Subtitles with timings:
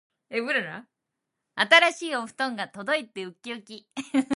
[1.55, 3.85] 新しいお布団が届いてうっきうき